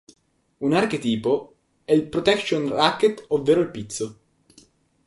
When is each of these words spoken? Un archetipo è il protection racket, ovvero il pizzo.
Un 0.57 0.73
archetipo 0.73 1.57
è 1.85 1.93
il 1.93 2.07
protection 2.09 2.67
racket, 2.69 3.25
ovvero 3.27 3.61
il 3.61 3.69
pizzo. 3.69 4.19